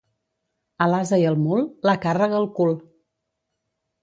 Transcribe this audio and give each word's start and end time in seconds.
A 0.85 0.87
l'ase 0.93 1.19
i 1.23 1.25
al 1.31 1.37
mul, 1.41 1.61
la 1.89 1.95
càrrega 2.07 2.37
al 2.39 2.49
cul. 2.57 2.75